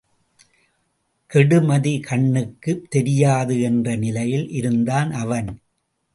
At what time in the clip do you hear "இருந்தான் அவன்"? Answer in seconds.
4.49-5.61